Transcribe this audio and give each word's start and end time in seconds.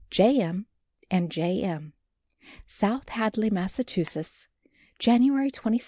J. 0.09 0.41
M. 0.41 0.65
and 1.11 1.29
J. 1.31 1.61
M. 1.61 1.93
South 2.65 3.09
Hadley, 3.09 3.51
Massachusetts, 3.51 4.47
January 4.97 5.51
27, 5.51 5.73
1909. 5.73 5.79